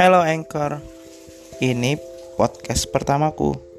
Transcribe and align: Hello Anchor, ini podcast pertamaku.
Hello 0.00 0.24
Anchor, 0.24 0.80
ini 1.60 2.00
podcast 2.40 2.88
pertamaku. 2.88 3.69